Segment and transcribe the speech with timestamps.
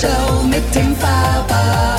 [0.00, 1.98] Show mit dem Faber.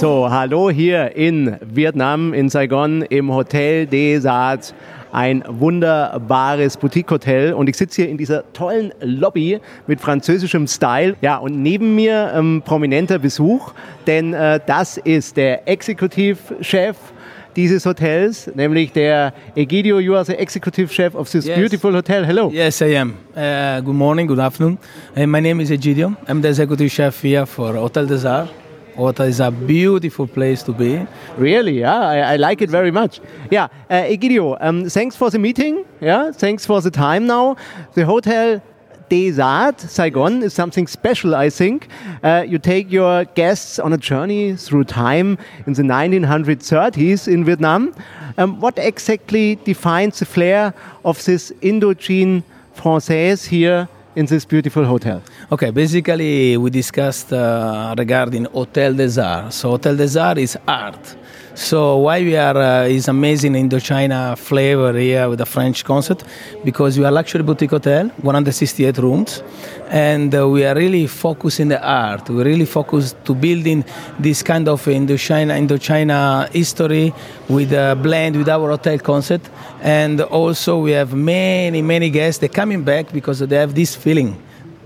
[0.00, 4.74] So, hallo hier in Vietnam, in Saigon, im Hotel des Arts.
[5.12, 11.14] Ein wunderbares Boutique-Hotel und ich sitze hier in dieser tollen Lobby mit französischem Style.
[11.20, 13.72] Ja, und neben mir ähm, prominenter Besuch,
[14.08, 16.96] denn äh, das ist der Exekutivchef
[17.56, 19.98] dieses Hotels, nämlich der Egidio.
[19.98, 21.58] You are the executive chef of this Yes.
[21.58, 22.24] beautiful hotel.
[22.26, 22.50] Hello.
[22.52, 23.14] Yes, I am.
[23.34, 24.78] Uh, good morning, good afternoon.
[25.16, 26.14] Uh, my name is Egidio.
[26.28, 28.50] I'm the executive chef here for Hotel des Arts.
[28.96, 31.06] Hotel is a beautiful place to be.
[31.38, 31.80] Really?
[31.80, 33.20] Yeah, I, I like it very much.
[33.50, 35.84] Yeah, uh, Egidio, um, thanks for the meeting.
[36.00, 37.56] Yeah, thanks for the time now.
[37.94, 38.62] The hotel
[39.08, 41.88] Des Arts Saigon is something special, I think.
[42.22, 47.94] Uh, you take your guests on a journey through time in the 1930s in Vietnam.
[48.38, 50.74] Um, what exactly defines the flair
[51.04, 52.42] of this Indochine
[52.76, 55.22] Française here in this beautiful hotel?
[55.52, 59.56] Okay, basically we discussed uh, regarding Hotel des Arts.
[59.56, 61.16] So Hotel des Arts is art.
[61.56, 66.22] So why we are uh, is amazing Indochina flavor here with the French concept
[66.62, 69.42] because we are luxury boutique hotel, 168 rooms,
[69.88, 72.28] and uh, we are really focusing the art.
[72.28, 73.86] We really focus to building
[74.18, 77.14] this kind of Indochina Indochina history
[77.48, 79.48] with a blend with our hotel concept,
[79.80, 82.38] and also we have many many guests.
[82.38, 84.36] They're coming back because they have this feeling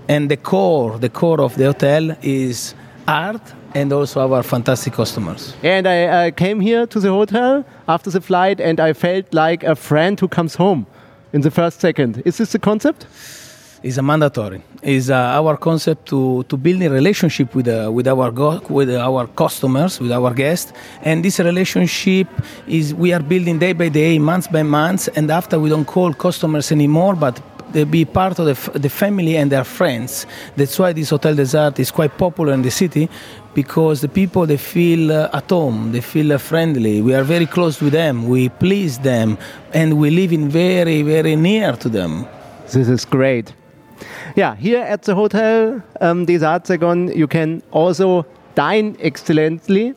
[0.07, 2.75] and the core the core of the hotel is
[3.07, 3.41] art
[3.73, 8.21] and also our fantastic customers And I, I came here to the hotel after the
[8.21, 10.85] flight and I felt like a friend who comes home
[11.33, 12.21] in the first second.
[12.25, 13.05] Is this the concept?
[13.83, 18.07] is a mandatory is uh, our concept to to build a relationship with uh, with
[18.07, 22.27] our go- with our customers with our guests and this relationship
[22.67, 26.13] is we are building day by day month by month and after we don't call
[26.13, 27.39] customers anymore but
[27.73, 30.25] they be part of the, f- the family and their friends
[30.57, 33.09] that's why this hotel des arts is quite popular in the city
[33.53, 37.45] because the people they feel uh, at home they feel uh, friendly we are very
[37.45, 39.37] close with them we please them
[39.73, 42.25] and we live in very very near to them
[42.73, 43.53] This is great.
[44.35, 49.93] Yeah, here at the hotel um, Des Arts Saigon, you can also dine excellently.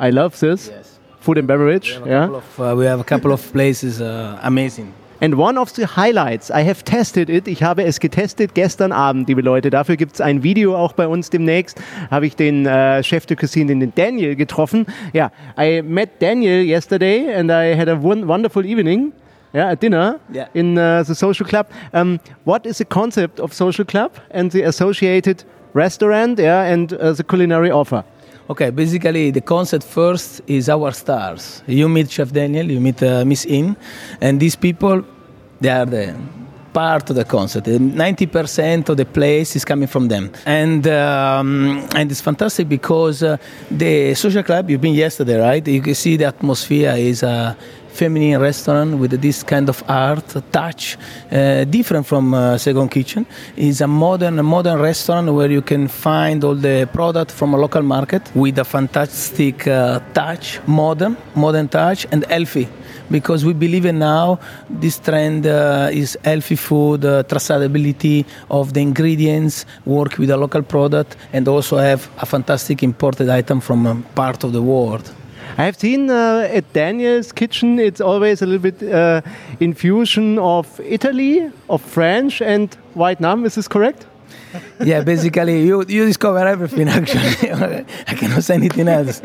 [0.00, 0.68] I love this.
[0.68, 0.98] Yes.
[1.20, 1.88] Food and beverage.
[1.88, 2.20] We have a Yeah.
[2.26, 4.88] couple of, uh, we have a couple of places uh, amazing.
[5.18, 9.28] And one of the highlights, I have tested it, ich habe es getestet gestern Abend,
[9.28, 9.70] liebe Leute.
[9.70, 11.80] Dafür gibt es ein Video auch bei uns demnächst.
[12.10, 14.84] Habe ich den äh, Chef de Cuisine, den Daniel, getroffen.
[15.14, 19.12] Ja, I met Daniel yesterday and I had a won wonderful evening.
[19.54, 20.48] Yeah, at dinner Yeah.
[20.52, 21.66] in uh, the social club.
[21.94, 27.14] Um, what is the concept of social club and the associated restaurant yeah, and uh,
[27.14, 28.04] the culinary offer?
[28.48, 31.62] Okay, basically the concept first is our stars.
[31.66, 33.76] You meet Chef Daniel, you meet uh, Miss In,
[34.20, 35.02] and these people,
[35.60, 36.14] they are the
[36.72, 37.66] part of the concept.
[37.66, 43.24] Ninety percent of the place is coming from them, and um, and it's fantastic because
[43.24, 43.36] uh,
[43.68, 45.66] the social club you've been yesterday, right?
[45.66, 47.56] You can see the atmosphere is a
[47.96, 50.96] feminine restaurant with this kind of art touch,
[51.32, 53.26] uh, different from uh, Saigon Kitchen.
[53.56, 57.82] It's a modern, modern restaurant where you can find all the product from a local
[57.82, 62.68] market with a fantastic uh, touch, modern, modern touch, and healthy.
[63.10, 68.80] Because we believe in now this trend uh, is healthy food, uh, traceability of the
[68.80, 73.94] ingredients, work with a local product, and also have a fantastic imported item from a
[74.14, 75.06] part of the world.
[75.58, 79.22] I have seen uh, at Daniel's kitchen, it's always a little bit uh,
[79.60, 83.44] infusion of Italy, of French, and Vietnam.
[83.44, 84.06] Is this correct?
[84.84, 87.52] yeah, basically, you, you discover everything actually.
[88.08, 89.22] I cannot say anything else.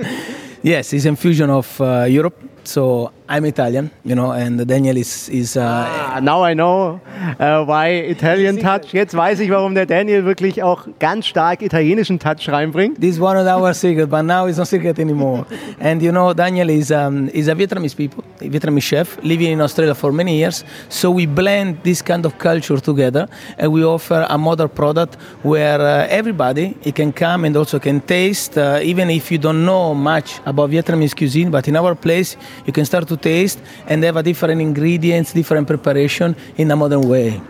[0.64, 2.40] Yes, it's infusion of uh, Europe.
[2.64, 7.00] So I'm Italian, you know, and Daniel is, is uh, Ah, now I know
[7.40, 8.92] uh, why Italian touch.
[8.92, 13.00] Jetzt weiß ich, warum der Daniel wirklich auch ganz stark italienischen Touch reinbringt.
[13.00, 15.46] this is one of our secret, but now it's not secret anymore.
[15.80, 19.62] and you know, Daniel is um, is a Vietnamese people, a Vietnamese chef living in
[19.62, 20.66] Australia for many years.
[20.90, 25.80] So we blend this kind of culture together, and we offer a modern product where
[25.80, 29.94] uh, everybody it can come and also can taste, uh, even if you don't know
[29.94, 31.50] much about Vietnamese cuisine.
[31.50, 32.36] But in our place,
[32.66, 37.07] you can start to taste and have a different ingredients, different preparation in a modern
[37.07, 37.41] way.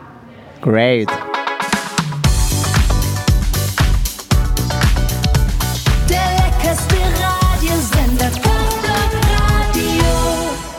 [0.62, 1.10] Great.
[6.10, 8.32] Yeah, leckerste Radiosender.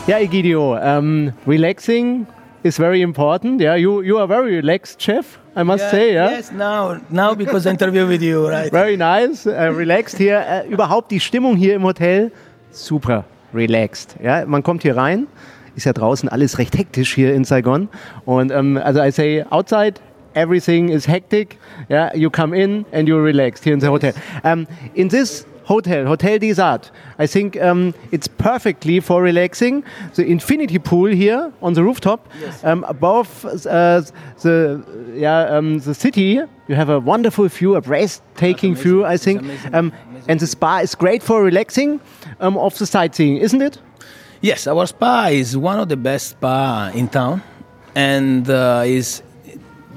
[0.07, 2.27] Kochblock Egidio, um, relaxing
[2.63, 3.59] is very important.
[3.59, 6.13] Yeah, you, you are very relaxed chef, I must say.
[6.13, 6.29] Yeah.
[6.31, 8.71] Yes, now, now because I interview with you, right?
[8.81, 10.39] Very nice, äh, relaxed hier.
[10.39, 12.31] Äh, überhaupt die Stimmung hier im Hotel,
[12.71, 14.15] super relaxed.
[14.21, 15.27] Ja, man kommt hier rein,
[15.75, 17.89] ist ja draußen alles recht hektisch hier in Saigon.
[18.25, 19.99] Und ähm, also I say outside
[20.33, 21.57] everything is hectic.
[21.89, 24.13] Yeah, you come in and you're relaxed here in the hotel.
[24.43, 29.83] Um, in this hotel, Hotel des Arts, I think um, it's perfectly for relaxing.
[30.15, 32.27] The infinity pool here on the rooftop,
[32.63, 34.01] um, above uh,
[34.41, 34.83] the
[35.13, 36.39] yeah um, the city.
[36.67, 39.41] You have a wonderful view, a breathtaking view, I think.
[39.41, 39.75] amazing.
[39.75, 39.91] Um,
[40.27, 41.99] and the spa is great for relaxing
[42.39, 43.77] um, of the sightseeing, isn't it?
[44.41, 47.41] Yes, our spa is one of the best spa in town,
[47.95, 49.21] and uh, is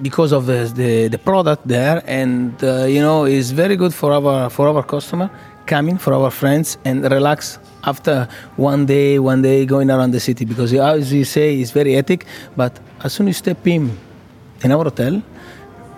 [0.03, 4.13] because of the, the, the product there, and uh, you know is very good for
[4.13, 5.31] our for our customer
[5.67, 10.45] coming for our friends and relax after one day one day going around the city
[10.45, 12.27] because as you say it's very ethic,
[12.57, 13.97] but as soon as you step in
[14.63, 15.23] in our hotel.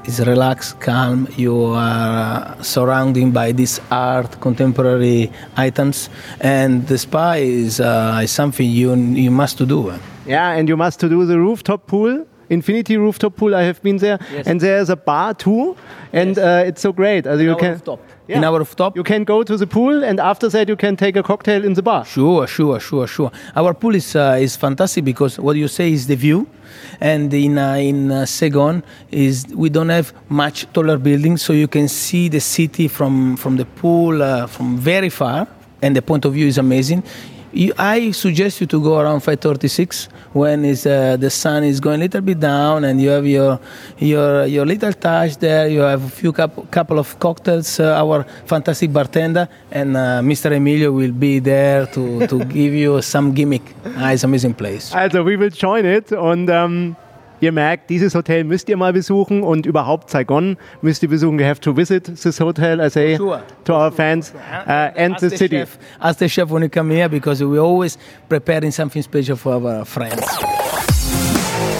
[0.04, 1.28] It's relaxed, calm.
[1.36, 6.08] You are uh, surrounded by this art, contemporary items,
[6.40, 9.92] and the spa is, uh, is something you you must to do.
[10.24, 12.26] Yeah, and you must to do the rooftop pool.
[12.50, 13.54] Infinity rooftop pool.
[13.54, 14.46] I have been there, Yes.
[14.46, 15.76] and there's a bar too,
[16.12, 17.26] and uh, it's so great.
[17.26, 18.00] Also you our can rooftop.
[18.28, 18.38] Yeah.
[18.38, 18.94] In our rooftop.
[18.96, 21.72] you can go to the pool, and after that you can take a cocktail in
[21.74, 22.04] the bar.
[22.04, 23.30] Sure, sure, sure, sure.
[23.56, 26.46] Our pool is uh, is fantastic because what you say is the view,
[27.00, 31.68] and in uh, in uh, Saigon is we don't have much taller buildings, so you
[31.68, 35.46] can see the city from from the pool uh, from very far,
[35.82, 37.02] and the point of view is amazing.
[37.52, 42.00] You, I suggest you to go around 5:36 when is uh, the sun is going
[42.00, 43.58] a little bit down, and you have your
[43.98, 45.68] your your little touch there.
[45.68, 47.80] You have a few couple, couple of cocktails.
[47.80, 50.54] Uh, our fantastic bartender and uh, Mr.
[50.54, 53.62] Emilio will be there to, to give you some gimmick.
[53.96, 54.94] Ah, it's amazing place.
[54.94, 56.96] Also we will join it und ähm,
[57.40, 61.38] ihr merkt, dieses Hotel müsst ihr mal besuchen und überhaupt Saigon müsst ihr besuchen.
[61.38, 63.42] You have to visit this hotel, I say Sure.
[63.64, 65.56] to our fans uh, and Ask the the city.
[65.58, 67.98] Chef, ask the chef when you come here because we're always
[68.28, 70.24] preparing something special for our friends.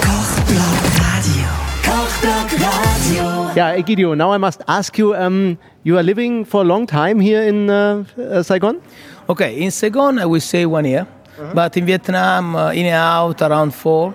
[0.03, 1.49] Kochblock Radio.
[1.83, 3.53] Kochblock Radio.
[3.57, 7.19] Yeah, Egidio, now I must ask you, um, you are living for a long time
[7.21, 8.81] here in uh, uh, Saigon?
[9.29, 11.07] Okay, in Saigon I will say one year,
[11.55, 14.15] but in Vietnam, uh, in and out around four,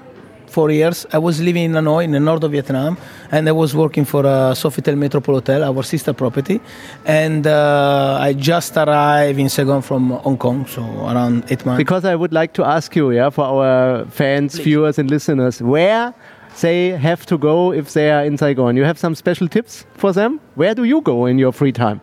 [0.54, 1.06] four years.
[1.12, 2.98] I was living in Hanoi, in the north of Vietnam,
[3.32, 6.62] and I was working for uh, Sofitel Metropole Hotel, our sister property,
[7.06, 11.80] and uh, I just arrived in Saigon from Hong Kong, so around eight months.
[11.84, 16.14] Because I would like to ask you, yeah, for our fans, viewers, and listeners, where
[16.62, 18.78] they have to go if they are in Saigon.
[18.78, 20.40] You have some special tips for them?
[20.56, 22.00] Where do you go in your free time?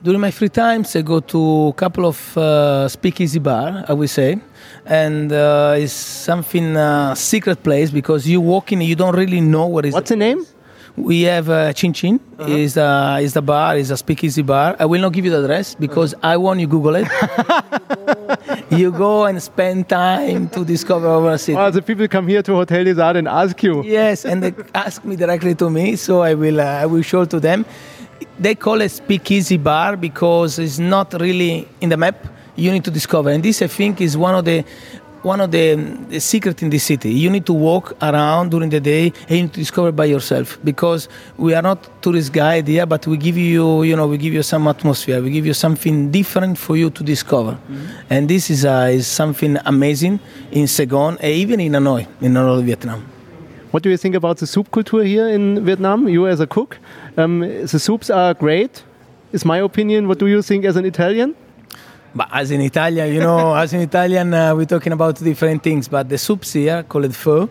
[0.00, 4.08] During my free times, I go to a couple of uh, speakeasy bar, I would
[4.10, 4.38] say,
[4.86, 9.66] and uh, it's something uh, secret place because you walk in, you don't really know
[9.66, 9.94] what is.
[9.94, 10.46] What's the name?
[10.96, 12.20] We have uh, Chin Chin.
[12.46, 13.76] Is uh, is the bar?
[13.76, 14.76] Is a speakeasy bar.
[14.78, 17.08] I will not give you the address because I want you Google it.
[18.70, 21.54] you go and spend time to discover our city.
[21.56, 23.82] Well, the people come here to Hotel des Arts and ask you.
[23.84, 27.24] Yes, and they ask me directly to me, so I will uh, I will show
[27.24, 27.64] to them.
[28.38, 32.26] They call it speakeasy bar because it's not really in the map.
[32.56, 34.64] You need to discover, and this I think is one of the
[35.22, 35.74] one of the,
[36.08, 37.10] the secret in the city.
[37.10, 40.58] You need to walk around during the day and you need to discover by yourself
[40.62, 44.32] because we are not tourist guide here, but we give you you know we give
[44.32, 47.58] you some atmosphere, we give you something different for you to discover,
[48.10, 50.20] and this is uh, is something amazing
[50.52, 53.17] in Saigon, and even in Hanoi, in North Vietnam.
[53.70, 56.08] What do you think about the soup culture here in Vietnam?
[56.08, 56.78] You as a cook,
[57.18, 58.82] um, the soups are great.
[59.32, 60.08] Is my opinion.
[60.08, 61.34] What do you think as an Italian?
[62.14, 65.86] But as in Italian, you know, as in Italian, uh, we're talking about different things.
[65.86, 67.50] But the soups here, called pho,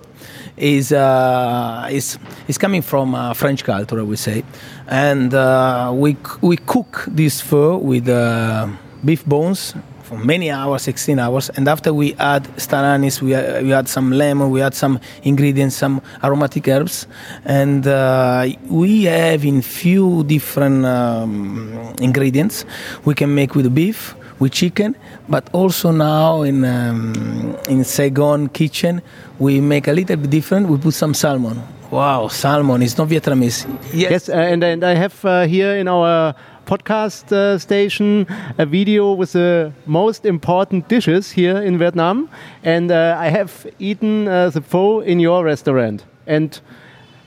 [0.58, 4.44] is uh, is is coming from uh, French culture, I would say,
[4.88, 8.68] and uh, we we cook this pho with uh,
[9.06, 9.76] beef bones
[10.08, 13.90] for many hours, 16 hours, and after we add star anise, we, uh, we add
[13.90, 17.08] some lemon, we add some ingredients, some aromatic herbs,
[17.44, 22.64] and uh, we have in few different um, ingredients
[23.04, 24.96] we can make with beef with chicken,
[25.28, 29.02] but also now in um, in Saigon kitchen
[29.40, 30.70] we make a little bit different.
[30.70, 31.62] We put some salmon.
[31.92, 32.82] Wow, salmon!
[32.82, 33.66] It's not Vietnamese.
[33.94, 36.36] Yes, uh, and, and I have uh, here in our
[36.68, 42.30] podcast uh, station a video with the most important dishes here in Vietnam,
[42.64, 46.04] and uh, I have eaten uh, the pho in your restaurant.
[46.28, 46.60] And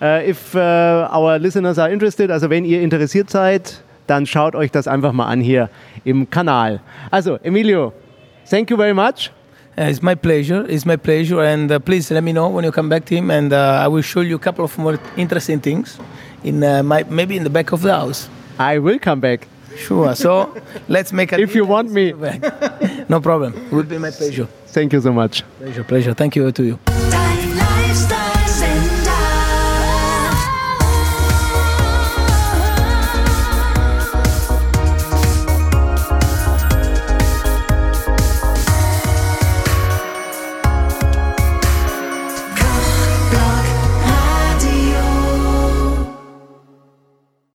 [0.03, 4.71] uh, if uh, our listeners are interested, also wenn ihr interessiert seid, dann schaut euch
[4.71, 5.71] das einfach mal an hier
[6.05, 6.81] im Kanal.
[7.11, 7.93] Also, Emilio,
[8.49, 9.31] thank you very much.
[9.79, 10.67] Uh, it's my pleasure.
[10.69, 13.53] It's my pleasure, and uh, please let me know when you come back, Tim, and
[13.53, 15.99] uh, I will show you a couple of more interesting things
[16.45, 18.29] in my maybe in the back of the house.
[18.61, 20.15] I will come back Sure.
[20.15, 20.55] So
[20.89, 22.13] let's make a if you want me.
[23.09, 23.55] no problem.
[23.55, 24.47] It would be my pleasure.
[24.67, 25.43] Thank you so much.
[25.59, 26.15] Pleasure, pleasure.
[26.15, 27.20] Thank you to you.